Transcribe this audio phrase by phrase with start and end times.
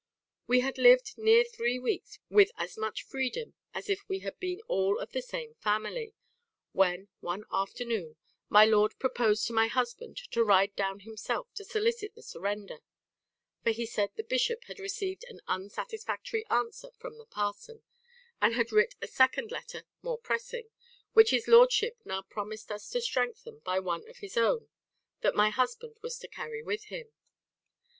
[0.47, 4.59] "We had lived near three weeks with as much freedom as if we had been
[4.61, 6.15] all of the same family,
[6.71, 8.15] when, one afternoon,
[8.49, 12.79] my lord proposed to my husband to ride down himself to solicit the surrender;
[13.63, 17.83] for he said the bishop had received an unsatisfactory answer from the parson,
[18.41, 20.69] and had writ a second letter more pressing,
[21.13, 24.67] which his lordship now promised us to strengthen by one of his own
[25.19, 27.11] that my husband was to carry with him.